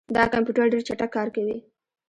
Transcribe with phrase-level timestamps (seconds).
[0.15, 1.57] دا کمپیوټر ډېر چټک کار کوي.